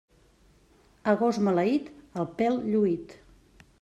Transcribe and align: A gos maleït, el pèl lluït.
A 1.13 1.13
gos 1.19 1.39
maleït, 1.49 1.93
el 2.23 2.27
pèl 2.41 2.59
lluït. 2.73 3.15